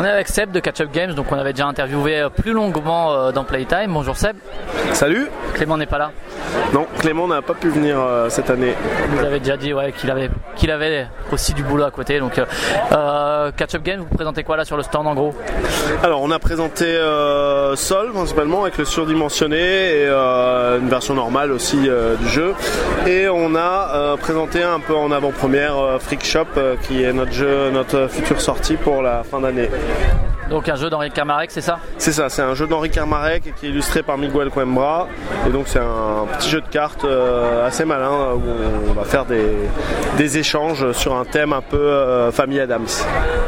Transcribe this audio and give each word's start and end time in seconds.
On 0.00 0.04
est 0.04 0.08
avec 0.08 0.28
Seb 0.28 0.52
de 0.52 0.60
Catch 0.60 0.80
Up 0.80 0.92
Games, 0.92 1.12
donc 1.12 1.32
on 1.32 1.36
avait 1.36 1.52
déjà 1.52 1.66
interviewé 1.66 2.20
euh, 2.20 2.28
plus 2.28 2.52
longuement 2.52 3.12
euh, 3.12 3.32
dans 3.32 3.42
Playtime. 3.42 3.88
Bonjour 3.88 4.16
Seb. 4.16 4.36
Salut 4.92 5.26
Clément 5.54 5.76
n'est 5.76 5.86
pas 5.86 5.98
là. 5.98 6.12
Non, 6.72 6.86
Clément 6.98 7.26
n'a 7.28 7.42
pas 7.42 7.54
pu 7.54 7.68
venir 7.68 7.96
euh, 7.98 8.28
cette 8.28 8.50
année. 8.50 8.74
Vous 9.10 9.24
avez 9.24 9.40
déjà 9.40 9.56
dit 9.56 9.72
ouais, 9.72 9.92
qu'il 9.92 10.10
avait, 10.10 10.30
qu'il 10.56 10.70
avait 10.70 11.06
aussi 11.32 11.54
du 11.54 11.62
boulot 11.62 11.84
à 11.84 11.90
côté. 11.90 12.18
Donc 12.18 12.40
euh, 12.92 13.50
Catch 13.56 13.74
Up 13.74 13.82
Games, 13.82 14.00
vous 14.00 14.14
présentez 14.14 14.44
quoi 14.44 14.56
là 14.56 14.64
sur 14.64 14.76
le 14.76 14.82
stand 14.82 15.06
en 15.06 15.14
gros? 15.14 15.34
Alors 16.02 16.22
on 16.22 16.30
a 16.30 16.38
présenté 16.38 16.84
euh, 16.84 17.76
Sol 17.76 18.12
principalement 18.12 18.62
avec 18.62 18.78
le 18.78 18.84
surdimensionné 18.84 19.56
et 19.58 20.06
euh, 20.06 20.78
une 20.78 20.88
version 20.88 21.14
normale 21.14 21.52
aussi 21.52 21.88
euh, 21.88 22.16
du 22.16 22.28
jeu. 22.28 22.54
Et 23.06 23.28
on 23.28 23.54
a 23.54 23.92
euh, 23.94 24.16
présenté 24.16 24.62
un 24.62 24.80
peu 24.80 24.94
en 24.94 25.10
avant-première 25.10 25.76
euh, 25.78 25.98
Freak 25.98 26.24
Shop 26.24 26.46
euh, 26.56 26.76
qui 26.82 27.02
est 27.02 27.12
notre 27.12 27.32
jeu, 27.32 27.70
notre 27.70 28.08
future 28.08 28.40
sortie 28.40 28.76
pour 28.76 29.02
la 29.02 29.22
fin 29.22 29.40
d'année. 29.40 29.70
Donc 30.50 30.66
un 30.70 30.76
jeu 30.76 30.88
d'Henri 30.88 31.10
Carmarek, 31.10 31.50
c'est 31.50 31.60
ça? 31.60 31.78
C'est 31.98 32.12
ça, 32.12 32.30
c'est 32.30 32.40
un 32.40 32.54
jeu 32.54 32.66
d'Henri 32.66 32.88
Carmarek 32.88 33.54
qui 33.60 33.66
est 33.66 33.68
illustré 33.68 34.02
par 34.02 34.16
Miguel 34.16 34.48
Coimbra. 34.48 35.06
Et 35.46 35.50
donc 35.50 35.64
c'est 35.68 35.78
un 35.78 36.26
petit 36.38 36.50
jeu 36.50 36.60
de 36.60 36.68
cartes 36.68 37.04
euh, 37.04 37.66
assez 37.66 37.84
malin 37.84 38.34
où 38.34 38.42
on 38.90 38.92
va 38.92 39.04
faire 39.04 39.24
des, 39.24 39.54
des 40.16 40.38
échanges 40.38 40.92
sur 40.92 41.14
un 41.14 41.24
thème 41.24 41.52
un 41.52 41.60
peu 41.60 41.76
euh, 41.76 42.30
famille 42.30 42.60
Adams. 42.60 42.86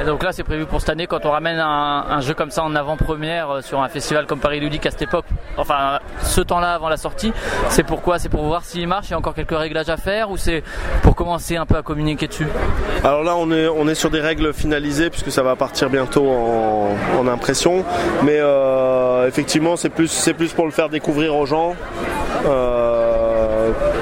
Et 0.01 0.05
donc 0.05 0.23
là 0.23 0.33
c'est 0.33 0.43
prévu 0.45 0.67
pour 0.67 0.81
cette 0.81 0.91
année 0.91 1.07
quand 1.07 1.25
on 1.25 1.31
ramène 1.31 1.59
un, 1.59 2.05
un 2.09 2.21
jeu 2.21 2.35
comme 2.35 2.51
ça 2.51 2.63
en 2.63 2.75
avant-première 2.75 3.51
euh, 3.51 3.61
sur 3.61 3.81
un 3.81 3.89
festival 3.89 4.27
comme 4.27 4.41
Paris 4.41 4.61
Ludique 4.61 4.87
à 4.87 4.91
cette 4.91 5.03
époque, 5.03 5.27
enfin 5.57 6.01
ce 6.23 6.41
temps-là 6.41 6.75
avant 6.75 6.89
la 6.89 6.97
sortie, 6.97 7.33
c'est 7.69 7.85
pourquoi? 7.85 8.19
C'est 8.19 8.29
pour 8.29 8.45
voir 8.45 8.65
s'il 8.65 8.87
marche, 8.89 9.09
il 9.09 9.13
y 9.13 9.15
a 9.15 9.19
encore 9.19 9.35
quelques 9.35 9.57
réglages 9.57 9.89
à 9.89 9.97
faire 9.97 10.31
ou 10.31 10.37
c'est 10.37 10.63
pour 11.03 11.15
commencer 11.15 11.57
un 11.57 11.67
peu 11.67 11.77
à 11.77 11.83
communiquer 11.83 12.27
dessus? 12.27 12.49
Alors 13.05 13.23
là, 13.23 13.37
on 13.37 13.51
est, 13.51 13.69
on 13.69 13.89
est 13.89 13.95
sur 13.95 14.11
des 14.11 14.21
règles 14.21 14.53
finalisées 14.53 15.11
puisque 15.11 15.31
ça 15.31 15.43
va 15.43 15.57
partir 15.57 15.89
bientôt 15.89 16.29
en, 16.29 16.97
en 17.19 17.29
impression. 17.29 17.85
Mais 18.25 18.39
euh, 18.39 19.29
effectivement, 19.29 19.77
c'est 19.77 19.89
plus, 19.91 20.09
c'est 20.09 20.35
plus 20.35 20.53
pour 20.53 20.67
le 20.67 20.71
faire 20.73 20.89
découvrir 20.89 21.37
aux 21.37 21.47
gens 21.47 21.77
euh, 22.45 22.90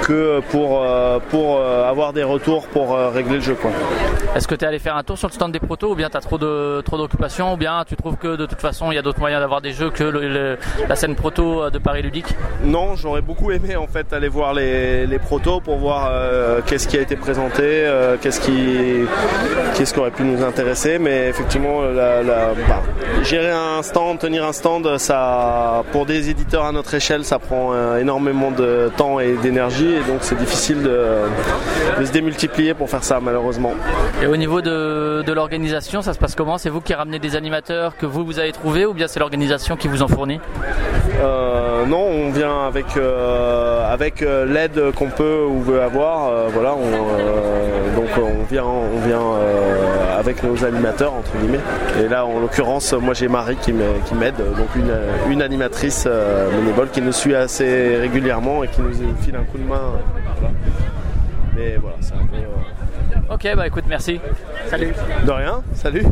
que 0.08 0.40
pour, 0.50 0.82
euh, 0.82 1.18
pour 1.30 1.58
euh, 1.58 1.88
avoir 1.88 2.12
des 2.14 2.22
retours 2.24 2.66
pour 2.68 2.94
euh, 2.94 3.10
régler 3.10 3.34
le 3.36 3.40
jeu. 3.42 3.54
Quoi. 3.54 3.70
Est-ce 4.34 4.48
que 4.48 4.54
tu 4.54 4.64
es 4.64 4.68
allé 4.68 4.78
faire 4.78 4.96
un 4.96 5.02
tour 5.02 5.18
sur 5.18 5.28
le 5.28 5.34
stand 5.34 5.52
des 5.52 5.58
protos 5.60 5.92
ou 5.92 5.94
bien 5.94 6.08
tu 6.08 6.16
as 6.16 6.20
trop 6.20 6.38
de 6.38 6.80
trop 6.80 6.96
d'occupations 6.96 7.52
ou 7.52 7.56
bien 7.56 7.84
tu 7.86 7.94
trouves 7.96 8.16
que 8.16 8.36
de 8.36 8.46
toute 8.46 8.60
façon 8.60 8.90
il 8.90 8.94
y 8.94 8.98
a 8.98 9.02
d'autres 9.02 9.20
moyens 9.20 9.40
d'avoir 9.42 9.60
des 9.60 9.72
jeux 9.72 9.90
que 9.90 10.04
le- 10.04 10.28
le- 10.28 10.58
la 10.88 10.96
scène 10.96 11.14
proto 11.14 11.68
de 11.70 11.78
Paris 11.78 12.02
Ludique? 12.02 12.34
Non, 12.64 12.94
j'aurais 12.96 13.20
beaucoup 13.20 13.50
aimé 13.50 13.76
en 13.76 13.86
fait 13.86 14.12
aller 14.12 14.28
voir 14.28 14.54
les, 14.54 15.06
les 15.06 15.18
protos 15.18 15.60
pour 15.60 15.76
voir 15.76 16.08
euh, 16.10 16.60
qu'est-ce 16.66 16.88
qui 16.88 16.96
a 16.96 17.00
été 17.02 17.16
présenté, 17.16 17.62
euh, 17.64 18.16
qu'est-ce 18.20 18.40
qui, 18.40 19.04
qu'est-ce 19.74 19.92
qui 19.92 20.00
aurait 20.00 20.10
pu 20.10 20.22
nous 20.24 20.42
intéresser. 20.44 20.98
Mais 20.98 21.28
effectivement, 21.28 21.82
la, 21.82 22.22
la- 22.22 22.54
bah, 22.68 22.82
gérer 23.24 23.50
un 23.50 23.82
stand, 23.82 24.18
tenir 24.18 24.44
un 24.44 24.52
stand, 24.52 24.96
ça, 24.98 25.82
pour 25.92 26.06
des 26.06 26.30
éditeurs 26.30 26.64
à 26.64 26.72
notre 26.72 26.94
échelle, 26.94 27.24
ça 27.24 27.38
prend 27.38 27.72
euh, 27.74 27.98
énormément 27.98 28.50
de 28.50 28.90
temps 28.96 29.20
et 29.20 29.32
d'énergie, 29.42 29.96
et 29.98 30.10
donc 30.10 30.18
c'est 30.20 30.38
difficile 30.38 30.82
de, 30.82 30.98
de 32.00 32.04
se 32.04 32.12
démultiplier 32.12 32.74
pour 32.74 32.88
faire 32.88 33.04
ça 33.04 33.18
malheureusement. 33.20 33.72
Et 34.22 34.26
au 34.26 34.36
niveau 34.36 34.60
de, 34.60 35.22
de 35.26 35.32
l'organisation, 35.32 36.02
ça 36.02 36.12
se 36.14 36.18
passe 36.18 36.34
comment? 36.34 36.58
C'est 36.58 36.70
vous 36.70 36.80
qui 36.80 36.94
ramenez 36.94 37.18
des 37.18 37.36
animateurs 37.36 37.96
que 37.96 38.06
vous 38.06 38.24
vous 38.24 38.38
avez 38.38 38.52
trouvés 38.52 38.86
ou 38.86 38.94
bien 38.94 39.08
c'est 39.08 39.20
l'organisation 39.20 39.76
qui 39.76 39.88
vous 39.88 40.02
en 40.02 40.08
fournit? 40.08 40.40
Euh, 41.20 41.84
non, 41.86 42.04
on 42.26 42.30
vient 42.30 42.66
avec 42.66 42.96
euh, 42.96 43.92
avec 43.92 44.22
euh, 44.22 44.44
l'aide 44.46 44.92
qu'on 44.94 45.10
peut 45.10 45.42
ou 45.48 45.60
veut 45.62 45.82
avoir. 45.82 46.28
euh, 46.28 46.48
voilà, 46.52 46.74
on, 46.74 47.96
donc 48.00 48.10
on 48.16 48.44
vient 48.52 48.64
on 48.64 48.98
vient 49.06 49.18
avec 50.18 50.42
nos 50.42 50.64
animateurs 50.64 51.14
entre 51.14 51.30
guillemets. 51.38 51.60
Et 52.00 52.08
là, 52.08 52.26
en 52.26 52.40
l'occurrence, 52.40 52.92
moi 52.92 53.14
j'ai 53.14 53.28
Marie 53.28 53.56
qui 53.56 53.72
m'aide, 53.72 54.02
qui 54.06 54.14
m'aide, 54.14 54.36
donc 54.36 54.74
une, 54.76 54.92
une 55.32 55.42
animatrice 55.42 56.04
euh, 56.06 56.50
bénévole 56.50 56.88
qui 56.90 57.00
nous 57.00 57.12
suit 57.12 57.34
assez 57.34 57.96
régulièrement 57.96 58.64
et 58.64 58.68
qui 58.68 58.80
nous 58.82 58.92
file 59.22 59.36
un 59.36 59.44
coup 59.44 59.58
de 59.58 59.64
main. 59.64 59.80
voilà. 60.40 60.54
Mais 61.56 61.76
voilà, 61.80 61.96
c'est 62.00 62.14
un 62.14 62.26
peu. 62.26 62.36
euh, 62.36 63.34
Ok, 63.34 63.48
bah 63.56 63.66
écoute, 63.66 63.84
merci. 63.88 64.20
Salut. 64.68 64.92
De 65.26 65.30
rien. 65.30 65.62
Salut. 65.74 66.04